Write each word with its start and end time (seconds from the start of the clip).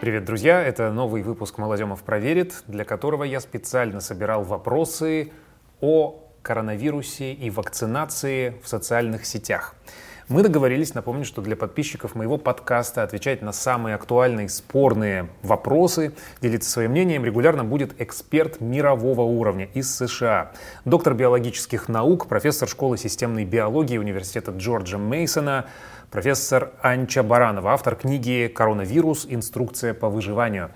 Привет, 0.00 0.24
друзья! 0.24 0.62
Это 0.62 0.90
новый 0.92 1.22
выпуск 1.22 1.58
«Молодемов 1.58 2.02
проверит», 2.04 2.62
для 2.66 2.86
которого 2.86 3.22
я 3.22 3.38
специально 3.38 4.00
собирал 4.00 4.44
вопросы 4.44 5.30
о 5.82 6.26
коронавирусе 6.40 7.34
и 7.34 7.50
вакцинации 7.50 8.54
в 8.62 8.68
социальных 8.68 9.26
сетях. 9.26 9.74
Мы 10.30 10.44
договорились, 10.44 10.94
напомню, 10.94 11.24
что 11.24 11.42
для 11.42 11.56
подписчиков 11.56 12.14
моего 12.14 12.38
подкаста 12.38 13.02
отвечать 13.02 13.42
на 13.42 13.50
самые 13.50 13.96
актуальные 13.96 14.48
спорные 14.48 15.28
вопросы, 15.42 16.12
делиться 16.40 16.70
своим 16.70 16.92
мнением 16.92 17.24
регулярно 17.24 17.64
будет 17.64 18.00
эксперт 18.00 18.60
мирового 18.60 19.22
уровня 19.22 19.68
из 19.74 19.92
США. 19.92 20.52
Доктор 20.84 21.14
биологических 21.14 21.88
наук, 21.88 22.28
профессор 22.28 22.68
школы 22.68 22.96
системной 22.96 23.44
биологии 23.44 23.98
Университета 23.98 24.52
Джорджа 24.52 24.98
Мейсона, 24.98 25.66
профессор 26.12 26.74
Анча 26.80 27.24
Баранова, 27.24 27.72
автор 27.72 27.96
книги 27.96 28.48
«Коронавирус. 28.54 29.26
Инструкция 29.28 29.94
по 29.94 30.08
выживанию». 30.08 30.70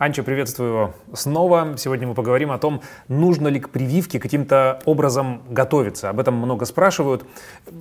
Анча, 0.00 0.22
приветствую 0.22 0.94
снова. 1.12 1.74
Сегодня 1.76 2.08
мы 2.08 2.14
поговорим 2.14 2.52
о 2.52 2.58
том, 2.58 2.80
нужно 3.08 3.48
ли 3.48 3.60
к 3.60 3.68
прививке 3.68 4.18
каким-то 4.18 4.80
образом 4.86 5.42
готовиться. 5.50 6.08
Об 6.08 6.18
этом 6.18 6.36
много 6.36 6.64
спрашивают. 6.64 7.26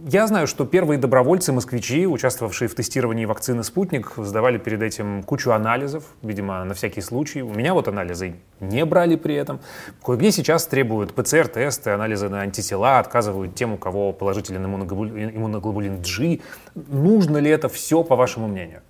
Я 0.06 0.28
знаю, 0.28 0.46
что 0.46 0.66
первые 0.66 0.98
добровольцы-москвичи, 0.98 2.06
участвовавшие 2.06 2.68
в 2.68 2.76
тестировании 2.76 3.24
вакцины 3.24 3.64
«Спутник», 3.64 4.12
сдавали 4.18 4.58
перед 4.58 4.82
этим 4.82 5.24
кучу 5.24 5.52
анализов, 5.52 6.04
видимо, 6.22 6.62
на 6.66 6.74
всякий 6.74 7.00
случай. 7.00 7.42
У 7.42 7.54
меня 7.54 7.74
вот 7.74 7.88
анализы 7.88 8.36
не 8.60 8.84
брали 8.84 9.16
при 9.16 9.36
этом. 9.36 9.62
Кое-где 10.04 10.34
сейчас 10.34 10.68
требуют 10.68 11.14
ПЦР-тесты, 11.14 11.92
анализы 11.92 12.28
на 12.28 12.42
антитела, 12.42 13.00
отказывают 13.00 13.56
тем, 13.56 13.72
у 13.72 13.78
кого 13.78 14.12
положителен 14.12 14.66
иммуноглобулин 14.66 16.02
G. 16.02 16.42
Нужно 16.76 17.38
ли 17.38 17.50
это 17.50 17.70
все, 17.70 18.04
по 18.04 18.18
вашему 18.18 18.50
мнению? 18.50 18.82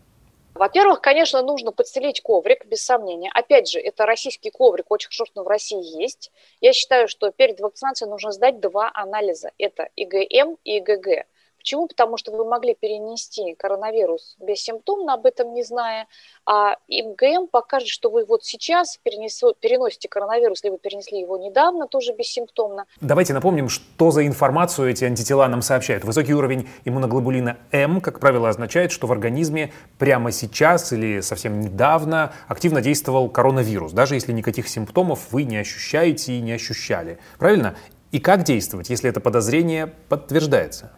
Во-первых, 0.60 1.00
конечно, 1.00 1.42
нужно 1.42 1.72
подстелить 1.72 2.20
коврик, 2.20 2.66
без 2.66 2.84
сомнения. 2.84 3.32
Опять 3.34 3.70
же, 3.70 3.80
это 3.80 4.06
российский 4.06 4.50
коврик, 4.50 4.92
очень 4.92 5.08
хорошо, 5.08 5.24
что 5.24 5.44
в 5.44 5.48
России 5.48 6.02
есть. 6.02 6.32
Я 6.60 6.74
считаю, 6.74 7.08
что 7.08 7.32
перед 7.32 7.62
вакцинацией 7.62 8.10
нужно 8.10 8.34
сдать 8.34 8.60
два 8.60 8.92
анализа. 8.94 9.52
Это 9.58 9.88
ИГМ 9.96 10.58
и 10.66 10.80
ИГГ. 10.80 11.26
Почему? 11.70 11.88
Потому 11.88 12.18
что 12.18 12.32
вы 12.32 12.46
могли 12.46 12.74
перенести 12.74 13.54
коронавирус 13.54 14.38
бессимптомно, 14.40 15.14
об 15.14 15.28
этом 15.28 15.54
не 15.54 15.64
зная, 15.64 16.08
а 16.44 16.78
МГМ 16.88 17.46
покажет, 17.46 17.90
что 17.90 18.10
вы 18.10 18.26
вот 18.26 18.44
сейчас 18.44 18.98
перенесу, 19.04 19.54
переносите 19.60 20.10
коронавирус, 20.10 20.64
либо 20.64 20.80
перенесли 20.80 21.20
его 21.20 21.38
недавно, 21.38 21.86
тоже 21.86 22.14
бессимптомно. 22.14 22.86
Давайте 23.02 23.36
напомним, 23.36 23.70
что 23.70 24.10
за 24.10 24.26
информацию 24.26 24.90
эти 24.90 25.06
антитела 25.06 25.48
нам 25.48 25.62
сообщают. 25.62 26.04
Высокий 26.04 26.34
уровень 26.34 26.68
иммуноглобулина 26.86 27.60
М, 27.72 28.02
как 28.02 28.20
правило, 28.20 28.50
означает, 28.50 28.92
что 28.92 29.06
в 29.06 29.12
организме 29.12 29.72
прямо 30.00 30.32
сейчас 30.32 30.92
или 30.92 31.22
совсем 31.22 31.60
недавно 31.60 32.34
активно 32.48 32.82
действовал 32.82 33.30
коронавирус, 33.30 33.92
даже 33.92 34.16
если 34.16 34.32
никаких 34.32 34.68
симптомов 34.68 35.32
вы 35.32 35.44
не 35.44 35.58
ощущаете 35.58 36.34
и 36.34 36.42
не 36.42 36.54
ощущали. 36.54 37.20
Правильно? 37.38 37.78
И 38.12 38.20
как 38.20 38.42
действовать, 38.42 38.90
если 38.90 39.08
это 39.08 39.20
подозрение 39.20 39.86
подтверждается? 39.86 40.94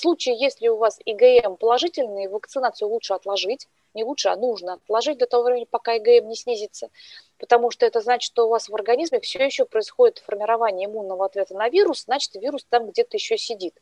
В 0.00 0.02
случае, 0.02 0.34
если 0.34 0.68
у 0.68 0.76
вас 0.76 0.98
ИГМ 1.04 1.56
положительный, 1.56 2.26
вакцинацию 2.26 2.88
лучше 2.88 3.12
отложить, 3.12 3.68
не 3.92 4.02
лучше, 4.02 4.30
а 4.30 4.36
нужно 4.36 4.72
отложить 4.72 5.18
до 5.18 5.26
того 5.26 5.42
времени, 5.42 5.66
пока 5.70 5.94
ИГМ 5.96 6.26
не 6.26 6.36
снизится, 6.36 6.88
потому 7.36 7.70
что 7.70 7.84
это 7.84 8.00
значит, 8.00 8.22
что 8.22 8.46
у 8.46 8.48
вас 8.48 8.70
в 8.70 8.74
организме 8.74 9.20
все 9.20 9.44
еще 9.44 9.66
происходит 9.66 10.20
формирование 10.20 10.86
иммунного 10.86 11.26
ответа 11.26 11.52
на 11.52 11.68
вирус, 11.68 12.04
значит, 12.04 12.34
вирус 12.36 12.64
там 12.70 12.88
где-то 12.88 13.18
еще 13.18 13.36
сидит. 13.36 13.74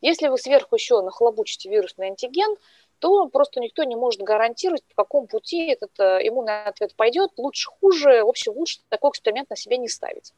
Если 0.00 0.28
вы 0.28 0.38
сверху 0.38 0.76
еще 0.76 1.02
нахлобучите 1.02 1.68
вирусный 1.68 2.06
антиген, 2.06 2.56
то 2.98 3.28
просто 3.28 3.60
никто 3.60 3.84
не 3.84 3.96
может 3.96 4.22
гарантировать, 4.22 4.82
по 4.94 5.04
какому 5.04 5.26
пути 5.26 5.66
этот 5.66 5.90
э, 6.00 6.26
иммунный 6.26 6.64
ответ 6.64 6.94
пойдет, 6.94 7.32
лучше, 7.36 7.68
хуже, 7.68 8.24
в 8.24 8.28
общем, 8.28 8.54
лучше 8.54 8.78
такой 8.88 9.10
эксперимент 9.10 9.50
на 9.50 9.56
себя 9.56 9.76
не 9.76 9.88
ставить. 9.88 10.32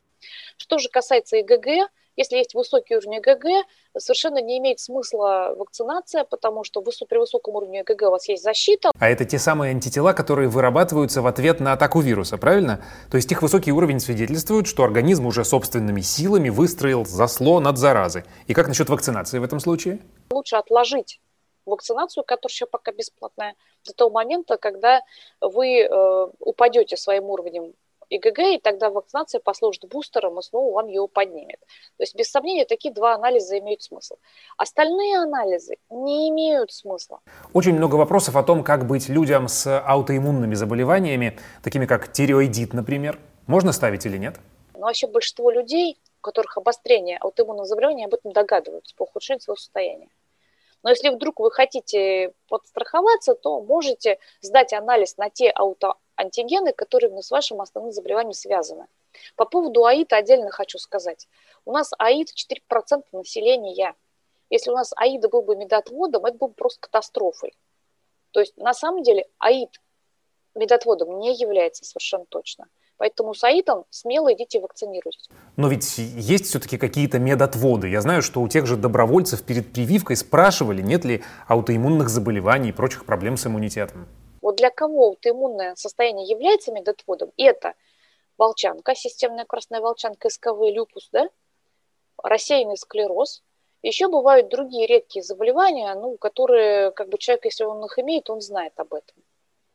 Что 0.56 0.78
же 0.78 0.88
касается 0.88 1.37
ИГГ, 1.37 1.88
если 2.19 2.37
есть 2.37 2.53
высокий 2.53 2.97
уровень 2.97 3.19
ЭГГ, 3.21 3.67
совершенно 3.97 4.43
не 4.43 4.59
имеет 4.59 4.81
смысла 4.81 5.55
вакцинация, 5.56 6.25
потому 6.25 6.65
что 6.65 6.83
при 6.83 7.19
высоком 7.19 7.55
уровне 7.55 7.83
ЭГГ 7.83 8.03
у 8.03 8.11
вас 8.11 8.29
есть 8.29 8.43
защита. 8.43 8.91
А 8.99 9.09
это 9.09 9.25
те 9.25 9.39
самые 9.39 9.71
антитела, 9.71 10.12
которые 10.12 10.49
вырабатываются 10.49 11.23
в 11.23 11.28
ответ 11.28 11.61
на 11.61 11.73
атаку 11.73 12.01
вируса, 12.01 12.37
правильно? 12.37 12.84
То 13.11 13.17
есть 13.17 13.31
их 13.31 13.41
высокий 13.41 13.71
уровень 13.71 14.01
свидетельствует, 14.01 14.67
что 14.67 14.83
организм 14.83 15.27
уже 15.27 15.45
собственными 15.45 16.01
силами 16.01 16.49
выстроил 16.49 17.07
заслон 17.07 17.69
от 17.69 17.78
заразы. 17.78 18.25
И 18.49 18.55
как 18.55 18.67
насчет 18.67 18.89
вакцинации 18.89 19.39
в 19.39 19.45
этом 19.45 19.61
случае? 19.61 20.01
Лучше 20.31 20.57
отложить 20.57 21.21
вакцинацию, 21.67 22.25
которая 22.25 22.53
еще 22.53 22.67
пока 22.67 22.91
бесплатная, 22.91 23.55
до 23.87 23.93
того 23.93 24.11
момента, 24.11 24.57
когда 24.57 25.03
вы 25.41 25.83
э, 25.83 26.27
упадете 26.41 26.97
своим 26.97 27.25
уровнем 27.25 27.75
ИГГ, 28.11 28.39
и 28.39 28.59
тогда 28.59 28.91
вакцинация 28.91 29.41
послужит 29.41 29.85
бустером 29.87 30.39
и 30.39 30.43
снова 30.43 30.75
вам 30.75 30.89
его 30.89 31.07
поднимет. 31.07 31.61
То 31.97 32.03
есть, 32.03 32.15
без 32.15 32.31
сомнения, 32.31 32.65
такие 32.65 32.93
два 32.93 33.15
анализа 33.15 33.59
имеют 33.59 33.83
смысл. 33.83 34.17
Остальные 34.57 35.19
анализы 35.19 35.77
не 35.91 36.31
имеют 36.31 36.73
смысла. 36.73 37.21
Очень 37.53 37.75
много 37.75 37.97
вопросов 37.97 38.37
о 38.37 38.43
том, 38.43 38.65
как 38.65 38.87
быть 38.87 39.09
людям 39.09 39.49
с 39.49 39.81
аутоиммунными 39.81 40.55
заболеваниями, 40.55 41.39
такими 41.63 41.87
как 41.87 42.13
тиреоидит, 42.13 42.73
например. 42.73 43.19
Можно 43.47 43.73
ставить 43.73 44.07
или 44.07 44.17
нет? 44.17 44.37
Но 44.75 44.87
вообще 44.87 45.07
большинство 45.07 45.51
людей, 45.51 45.99
у 46.19 46.23
которых 46.23 46.57
обострение 46.57 47.19
аутоиммунного 47.19 47.67
заболевания, 47.67 48.07
об 48.07 48.15
этом 48.15 48.33
догадываются 48.33 48.95
по 48.95 49.03
ухудшению 49.05 49.41
своего 49.41 49.57
состояния. 49.57 50.09
Но 50.83 50.91
если 50.91 51.09
вдруг 51.09 51.41
вы 51.41 51.51
хотите 51.51 52.33
подстраховаться, 52.49 53.35
то 53.35 53.61
можете 53.61 54.19
сдать 54.41 54.73
анализ 54.73 55.17
на 55.17 55.29
те 55.29 55.51
аутоантигены, 56.19 56.73
которые 56.73 57.23
с 57.23 57.31
вашим 57.31 57.61
основным 57.61 57.93
заболеванием 57.93 58.33
связаны. 58.33 58.87
По 59.37 59.45
поводу 59.45 59.84
АИДа 59.84 60.17
отдельно 60.17 60.51
хочу 60.51 60.79
сказать. 60.79 61.29
У 61.65 61.73
нас 61.73 61.93
АИД 61.99 62.29
4% 62.31 63.03
населения. 63.12 63.95
Если 64.51 64.71
у 64.71 64.75
нас 64.75 64.93
АИДа 64.97 65.28
был 65.28 65.43
бы 65.43 65.57
медотводом, 65.57 66.25
это 66.27 66.37
был 66.37 66.49
бы 66.49 66.55
просто 66.55 66.81
катастрофой. 66.81 67.55
То 68.33 68.41
есть 68.41 68.57
на 68.57 68.75
самом 68.75 69.03
деле 69.03 69.27
АИД 69.39 69.81
медотводом 70.55 71.19
не 71.19 71.34
является 71.34 71.84
совершенно 71.84 72.27
точно. 72.27 72.67
Поэтому 72.97 73.33
с 73.33 73.45
АИДом 73.45 73.84
смело 73.91 74.33
идите 74.33 74.59
вакцинируйтесь. 74.59 75.28
Но 75.57 75.69
ведь 75.69 75.99
есть 75.99 76.47
все-таки 76.47 76.78
какие-то 76.78 77.21
медотводы. 77.21 77.89
Я 77.89 78.01
знаю, 78.01 78.23
что 78.23 78.41
у 78.41 78.49
тех 78.49 78.67
же 78.67 78.77
добровольцев 78.77 79.45
перед 79.45 79.73
прививкой 79.73 80.17
спрашивали, 80.17 80.83
нет 80.83 81.05
ли 81.05 81.23
аутоиммунных 81.47 82.09
заболеваний 82.09 82.71
и 82.71 82.73
прочих 82.73 83.05
проблем 83.05 83.37
с 83.37 83.47
иммунитетом. 83.47 84.09
Вот 84.59 84.61
для 84.61 84.71
кого 84.71 85.07
аутоиммунное 85.07 85.77
состояние 85.77 86.27
является 86.27 86.73
медотводом, 86.73 87.33
это 87.37 87.75
волчанка, 88.37 88.95
системная 88.95 89.45
красная 89.45 89.81
волчанка, 89.81 90.29
СКВ, 90.29 90.71
люпус, 90.73 91.09
да, 91.13 91.29
рассеянный 92.23 92.77
склероз. 92.77 93.45
Еще 93.83 94.09
бывают 94.09 94.49
другие 94.49 94.87
редкие 94.89 95.23
заболевания, 95.23 95.95
ну, 95.95 96.17
которые, 96.17 96.91
как 96.91 97.09
бы 97.09 97.19
человек, 97.19 97.45
если 97.45 97.65
он 97.65 97.85
их 97.85 97.99
имеет, 98.01 98.29
он 98.31 98.41
знает 98.41 98.73
об 98.81 98.95
этом. 98.95 99.23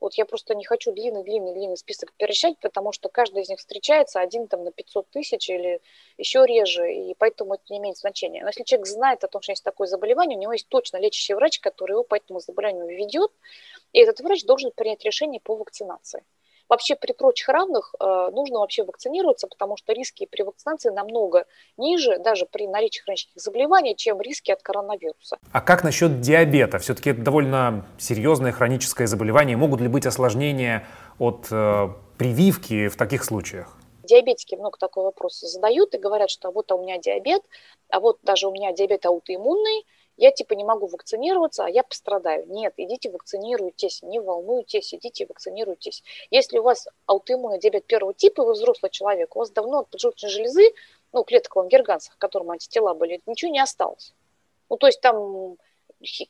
Вот 0.04 0.16
я 0.16 0.26
просто 0.26 0.54
не 0.54 0.66
хочу 0.66 0.92
длинный-длинный-длинный 0.92 1.78
список 1.78 2.12
перечислять, 2.18 2.60
потому 2.60 2.92
что 2.92 3.08
каждый 3.08 3.44
из 3.44 3.48
них 3.48 3.60
встречается 3.60 4.20
один 4.20 4.50
там 4.50 4.66
на 4.66 4.72
500 4.74 5.10
тысяч 5.10 5.50
или 5.50 5.80
еще 6.18 6.46
реже, 6.46 6.94
и 6.94 7.16
поэтому 7.18 7.54
это 7.54 7.64
не 7.70 7.78
имеет 7.78 7.98
значения. 7.98 8.42
Но 8.42 8.50
если 8.50 8.64
человек 8.64 8.88
знает 8.88 9.24
о 9.24 9.30
том, 9.30 9.42
что 9.42 9.54
есть 9.54 9.64
такое 9.64 9.88
заболевание, 9.88 10.38
у 10.38 10.42
него 10.42 10.52
есть 10.52 10.68
точно 10.68 10.98
лечащий 10.98 11.36
врач, 11.36 11.62
который 11.62 11.94
его 11.94 12.04
по 12.04 12.16
этому 12.16 12.42
заболеванию 12.42 12.86
ведет, 12.86 13.32
и 13.94 14.00
этот 14.00 14.20
врач 14.20 14.44
должен 14.44 14.72
принять 14.76 15.06
решение 15.06 15.40
по 15.40 15.56
вакцинации. 15.56 16.24
Вообще 16.70 16.96
при 16.96 17.12
прочих 17.12 17.50
равных 17.50 17.94
э, 18.00 18.30
нужно 18.32 18.60
вообще 18.60 18.84
вакцинироваться, 18.84 19.48
потому 19.48 19.78
что 19.78 19.94
риски 19.94 20.26
при 20.26 20.44
вакцинации 20.44 20.90
намного 20.90 21.46
ниже, 21.78 22.18
даже 22.20 22.46
при 22.46 22.68
наличии 22.68 23.02
хронических 23.02 23.40
заболеваний, 23.42 23.96
чем 23.96 24.22
риски 24.22 24.52
от 24.52 24.64
коронавируса. 24.64 25.38
А 25.52 25.62
как 25.62 25.84
насчет 25.84 26.22
диабета? 26.22 26.80
Все-таки 26.80 27.12
это 27.12 27.22
довольно 27.22 27.86
серьезное 28.00 28.52
хроническое 28.52 29.08
заболевание. 29.08 29.58
Могут 29.58 29.82
ли 29.82 29.88
быть 29.88 30.06
осложнения 30.06 30.88
от 31.20 31.48
э, 31.52 31.90
прививки 32.18 32.88
в 32.88 32.96
таких 32.96 33.24
случаях? 33.26 33.78
Диабетики 34.04 34.56
много 34.56 34.78
такого 34.78 35.06
вопроса 35.06 35.48
задают 35.48 35.94
и 35.96 35.98
говорят, 35.98 36.30
что 36.30 36.52
вот 36.52 36.72
а 36.72 36.76
у 36.76 36.82
меня 36.82 36.98
диабет, 36.98 37.42
а 37.90 38.00
вот 38.00 38.20
даже 38.24 38.48
у 38.48 38.52
меня 38.52 38.74
диабет 38.74 39.06
аутоиммунный, 39.06 39.86
я 40.18 40.32
типа 40.32 40.54
не 40.54 40.64
могу 40.64 40.88
вакцинироваться, 40.88 41.66
а 41.66 41.70
я 41.70 41.84
пострадаю. 41.84 42.46
Нет, 42.48 42.74
идите 42.78 43.10
вакцинируйтесь, 43.10 44.04
не 44.04 44.20
волнуйтесь, 44.20 44.94
идите 44.94 45.26
вакцинируйтесь. 45.26 46.04
Если 46.30 46.60
у 46.60 46.64
вас 46.64 46.88
аутоиммунный 47.06 47.60
диабет 47.60 47.86
первого 47.86 48.14
типа, 48.14 48.44
вы 48.44 48.54
взрослый 48.54 48.92
человек, 48.92 49.36
у 49.36 49.40
вас 49.40 49.52
давно 49.52 49.80
от 49.80 49.90
поджелудочной 49.90 50.30
железы, 50.30 50.74
ну, 51.12 51.24
клеток 51.24 51.56
лангерганцев, 51.56 52.16
к 52.16 52.18
которым 52.18 52.52
антитела 52.52 52.94
были, 52.94 53.22
ничего 53.26 53.52
не 53.52 53.60
осталось. 53.60 54.14
Ну, 54.70 54.78
то 54.78 54.88
есть 54.88 55.02
там 55.02 55.58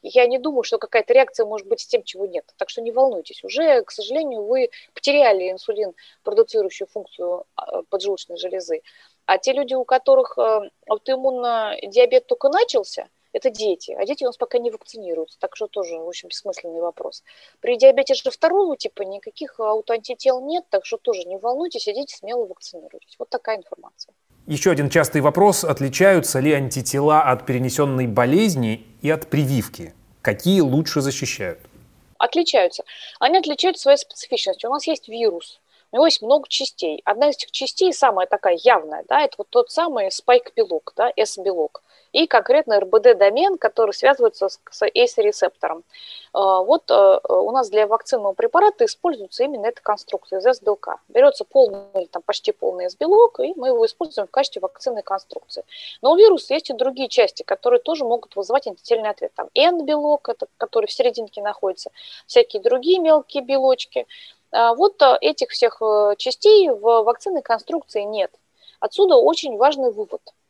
я 0.01 0.27
не 0.27 0.37
думаю, 0.37 0.63
что 0.63 0.77
какая-то 0.77 1.13
реакция 1.13 1.47
может 1.47 1.67
быть 1.67 1.79
с 1.79 1.87
тем, 1.87 2.03
чего 2.03 2.27
нет. 2.27 2.45
Так 2.57 2.69
что 2.69 2.81
не 2.81 2.91
волнуйтесь. 2.91 3.43
Уже, 3.43 3.83
к 3.83 3.91
сожалению, 3.91 4.43
вы 4.43 4.69
потеряли 4.93 5.49
инсулин, 5.49 5.93
продуцирующую 6.23 6.87
функцию 6.87 7.45
а, 7.55 7.81
поджелудочной 7.83 8.37
железы. 8.37 8.83
А 9.25 9.39
те 9.39 9.51
люди, 9.53 9.73
у 9.73 9.83
которых 9.83 10.37
э, 10.37 10.69
аутоиммунный 10.87 11.87
диабет 11.87 12.27
только 12.27 12.49
начался– 12.49 13.07
это 13.33 13.49
дети, 13.49 13.91
а 13.91 14.05
дети 14.05 14.23
у 14.23 14.27
нас 14.27 14.37
пока 14.37 14.59
не 14.59 14.71
вакцинируются, 14.71 15.37
так 15.39 15.55
что 15.55 15.67
тоже, 15.67 15.97
в 15.97 16.07
общем, 16.07 16.29
бессмысленный 16.29 16.79
вопрос. 16.79 17.23
При 17.59 17.77
диабете 17.77 18.13
же 18.13 18.29
второго 18.29 18.77
типа 18.77 19.01
никаких 19.01 19.59
аутоантител 19.59 20.41
нет, 20.41 20.65
так 20.69 20.85
что 20.85 20.97
тоже 20.97 21.23
не 21.23 21.37
волнуйтесь, 21.37 21.89
идите 21.89 22.15
смело 22.15 22.45
вакцинируйтесь. 22.45 23.15
Вот 23.17 23.29
такая 23.29 23.57
информация. 23.57 24.13
Еще 24.45 24.71
один 24.71 24.89
частый 24.89 25.21
вопрос. 25.21 25.63
Отличаются 25.63 26.39
ли 26.39 26.53
антитела 26.53 27.21
от 27.21 27.45
перенесенной 27.45 28.07
болезни 28.07 28.85
и 29.01 29.09
от 29.09 29.29
прививки? 29.29 29.93
Какие 30.21 30.61
лучше 30.61 31.01
защищают? 31.01 31.59
Отличаются. 32.17 32.83
Они 33.19 33.37
отличаются 33.37 33.83
своей 33.83 33.97
специфичностью. 33.97 34.69
У 34.69 34.73
нас 34.73 34.85
есть 34.85 35.07
вирус, 35.07 35.59
у 35.91 35.95
него 35.95 36.05
есть 36.05 36.21
много 36.21 36.47
частей. 36.49 37.01
Одна 37.05 37.29
из 37.29 37.35
этих 37.35 37.51
частей, 37.51 37.93
самая 37.93 38.27
такая 38.27 38.57
явная, 38.63 39.03
да, 39.07 39.21
это 39.21 39.35
вот 39.37 39.49
тот 39.49 39.71
самый 39.71 40.11
спайк-белок, 40.11 40.93
да, 40.95 41.11
S-белок 41.15 41.83
и 42.13 42.27
конкретно 42.27 42.79
РБД-домен, 42.79 43.57
который 43.57 43.91
связывается 43.91 44.47
с, 44.47 44.59
с 44.69 44.83
ACE-рецептором. 44.83 45.83
А, 46.31 46.61
вот 46.61 46.89
э, 46.89 47.19
у 47.27 47.51
нас 47.51 47.69
для 47.69 47.87
вакцинного 47.87 48.33
препарата 48.33 48.85
используется 48.85 49.43
именно 49.43 49.65
эта 49.65 49.81
конструкция 49.81 50.39
из 50.39 50.45
S-белка. 50.45 50.99
Берется 51.09 51.43
полный, 51.43 52.05
там, 52.11 52.21
почти 52.21 52.51
полный 52.51 52.85
S-белок, 52.85 53.39
и 53.39 53.53
мы 53.55 53.69
его 53.69 53.85
используем 53.85 54.27
в 54.27 54.31
качестве 54.31 54.61
вакцинной 54.61 55.01
конструкции. 55.01 55.65
Но 56.01 56.13
у 56.13 56.15
вируса 56.15 56.53
есть 56.53 56.69
и 56.69 56.73
другие 56.73 57.09
части, 57.09 57.41
которые 57.41 57.79
тоже 57.81 58.05
могут 58.05 58.35
вызывать 58.35 58.67
антительный 58.67 59.09
ответ. 59.09 59.33
Там 59.35 59.49
N-белок, 59.55 60.29
это, 60.29 60.45
который 60.57 60.85
в 60.85 60.91
серединке 60.91 61.41
находится, 61.41 61.89
всякие 62.27 62.61
другие 62.61 62.99
мелкие 62.99 63.43
белочки. 63.43 64.05
А, 64.51 64.75
вот 64.75 65.01
этих 65.21 65.49
всех 65.49 65.81
э, 65.81 66.13
частей 66.17 66.69
в 66.69 67.03
вакцинной 67.03 67.41
конструкции 67.41 68.01
нет. 68.01 68.31
Отсюда 68.79 69.15
очень 69.15 69.57
важный 69.57 69.91
вывод– 69.91 70.21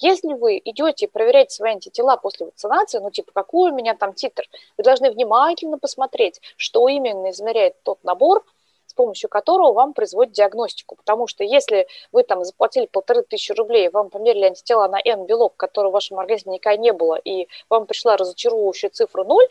если 0.00 0.34
вы 0.34 0.60
идете 0.64 1.08
проверять 1.08 1.52
свои 1.52 1.72
антитела 1.72 2.16
после 2.16 2.46
вакцинации, 2.46 2.98
ну 2.98 3.10
типа 3.10 3.32
какой 3.32 3.70
у 3.70 3.74
меня 3.74 3.94
там 3.94 4.14
титр, 4.14 4.44
вы 4.76 4.84
должны 4.84 5.10
внимательно 5.10 5.78
посмотреть, 5.78 6.40
что 6.56 6.88
именно 6.88 7.30
измеряет 7.30 7.82
тот 7.82 8.02
набор, 8.02 8.44
с 8.86 8.94
помощью 8.94 9.30
которого 9.30 9.72
вам 9.72 9.92
производят 9.92 10.32
диагностику. 10.32 10.96
Потому 10.96 11.28
что 11.28 11.44
если 11.44 11.86
вы 12.10 12.24
там 12.24 12.44
заплатили 12.44 12.86
полторы 12.86 13.22
тысячи 13.22 13.52
рублей, 13.52 13.88
вам 13.88 14.10
померили 14.10 14.46
антитела 14.46 14.88
на 14.88 14.98
N-белок, 14.98 15.56
которого 15.56 15.90
в 15.90 15.94
вашем 15.94 16.18
организме 16.18 16.54
никогда 16.54 16.76
не 16.76 16.92
было, 16.92 17.14
и 17.14 17.46
вам 17.68 17.86
пришла 17.86 18.16
разочаровывающая 18.16 18.90
цифра 18.90 19.22
0, 19.22 19.46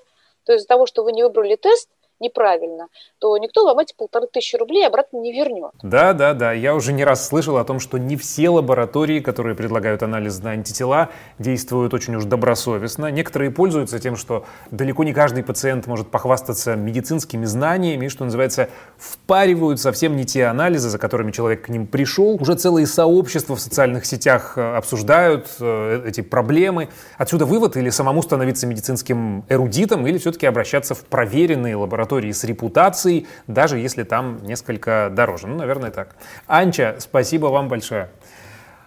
то 0.45 0.53
из-за 0.53 0.67
того, 0.67 0.85
что 0.87 1.03
вы 1.03 1.13
не 1.13 1.23
выбрали 1.23 1.55
тест, 1.55 1.89
неправильно, 2.19 2.87
то 3.19 3.37
никто 3.37 3.65
вам 3.65 3.79
эти 3.79 3.93
полторы 3.95 4.27
тысячи 4.27 4.55
рублей 4.55 4.85
обратно 4.85 5.17
не 5.17 5.31
вернет. 5.31 5.71
Да, 5.81 6.13
да, 6.13 6.33
да. 6.33 6.51
Я 6.51 6.75
уже 6.75 6.93
не 6.93 7.03
раз 7.03 7.27
слышал 7.27 7.57
о 7.57 7.63
том, 7.63 7.79
что 7.79 7.97
не 7.97 8.17
все 8.17 8.49
лаборатории, 8.49 9.19
которые 9.19 9.55
предлагают 9.55 10.03
анализ 10.03 10.39
на 10.41 10.51
антитела, 10.51 11.09
действуют 11.37 11.93
очень 11.93 12.15
уж 12.15 12.25
добросовестно. 12.25 13.11
Некоторые 13.11 13.51
пользуются 13.51 13.99
тем, 13.99 14.15
что 14.15 14.45
далеко 14.71 15.03
не 15.03 15.13
каждый 15.13 15.43
пациент 15.43 15.87
может 15.87 16.09
похвастаться 16.09 16.75
медицинскими 16.75 17.45
знаниями, 17.45 18.07
что 18.07 18.25
называется, 18.25 18.69
впаривают 18.97 19.79
совсем 19.79 20.15
не 20.15 20.25
те 20.25 20.45
анализы, 20.45 20.89
за 20.89 20.97
которыми 20.97 21.31
человек 21.31 21.65
к 21.65 21.69
ним 21.69 21.87
пришел. 21.87 22.37
Уже 22.39 22.55
целые 22.55 22.87
сообщества 22.87 23.55
в 23.55 23.59
социальных 23.59 24.05
сетях 24.05 24.57
э, 24.57 24.75
обсуждают 24.75 25.47
э, 25.59 26.03
эти 26.05 26.21
проблемы. 26.21 26.89
Отсюда 27.17 27.45
вывод 27.45 27.77
или 27.77 27.89
самому 27.89 28.21
становиться 28.21 28.67
медицинским 28.67 29.45
эрудитом, 29.49 30.05
или 30.07 30.17
все-таки 30.17 30.45
обращаться 30.45 30.95
в 30.95 31.05
проверенные 31.05 31.75
лаборатории 31.75 32.08
лаборатории 32.09 32.31
с 32.31 32.43
репутацией, 32.43 33.27
даже 33.47 33.77
если 33.77 34.03
там 34.03 34.43
несколько 34.43 35.09
дороже. 35.11 35.47
Ну, 35.47 35.57
наверное, 35.57 35.91
так. 35.91 36.15
Анча, 36.47 36.95
спасибо 36.99 37.47
вам 37.47 37.67
большое. 37.67 38.09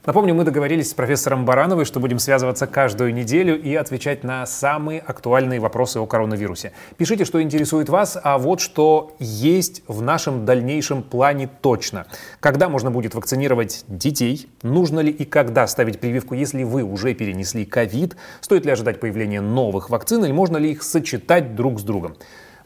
Напомню, 0.05 0.35
мы 0.35 0.43
договорились 0.43 0.91
с 0.91 0.95
профессором 0.95 1.45
Барановой, 1.45 1.85
что 1.85 2.01
будем 2.01 2.19
связываться 2.19 2.67
каждую 2.67 3.15
неделю 3.15 3.57
и 3.57 3.73
отвечать 3.77 4.25
на 4.25 4.45
самые 4.47 4.99
актуальные 4.99 5.61
вопросы 5.61 6.01
о 6.01 6.07
коронавирусе. 6.07 6.73
Пишите, 6.97 7.25
что 7.25 7.41
интересует 7.41 7.89
вас, 7.89 8.19
а 8.21 8.37
вот 8.37 8.61
что 8.61 9.15
есть 9.21 9.85
в 9.87 10.03
нашем 10.03 10.45
дальнейшем 10.45 11.05
плане 11.05 11.49
точно. 11.61 12.07
Когда 12.41 12.69
можно 12.69 12.91
будет 12.91 13.15
вакцинировать 13.15 13.85
детей? 13.87 14.49
Нужно 14.65 14.99
ли 14.99 15.13
и 15.13 15.25
когда 15.25 15.69
ставить 15.69 16.01
прививку, 16.01 16.35
если 16.35 16.65
вы 16.65 16.83
уже 16.83 17.15
перенесли 17.15 17.65
ковид? 17.65 18.17
Стоит 18.41 18.67
ли 18.67 18.73
ожидать 18.73 18.99
появления 18.99 19.41
новых 19.41 19.89
вакцин 19.89 20.25
или 20.25 20.33
можно 20.33 20.57
ли 20.57 20.73
их 20.73 20.83
сочетать 20.83 21.55
друг 21.55 21.79
с 21.79 21.85
другом? 21.85 22.17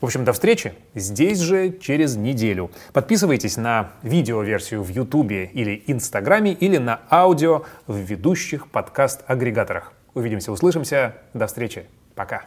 В 0.00 0.04
общем, 0.04 0.24
до 0.24 0.32
встречи 0.32 0.74
здесь 0.94 1.38
же 1.38 1.72
через 1.78 2.16
неделю. 2.16 2.70
Подписывайтесь 2.92 3.56
на 3.56 3.92
видеоверсию 4.02 4.82
в 4.82 4.88
Ютубе 4.88 5.46
или 5.46 5.82
Инстаграме 5.86 6.52
или 6.52 6.78
на 6.78 7.00
аудио 7.10 7.64
в 7.86 7.96
ведущих 7.96 8.68
подкаст-агрегаторах. 8.68 9.92
Увидимся, 10.14 10.52
услышимся. 10.52 11.14
До 11.34 11.46
встречи. 11.46 11.86
Пока. 12.14 12.44